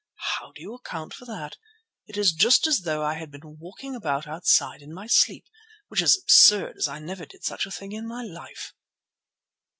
[0.39, 1.57] How do you account for that?
[2.07, 5.45] It is just as though I had been walking about outside in my sleep,
[5.89, 8.73] which is absurd, as I never did such a thing in my life."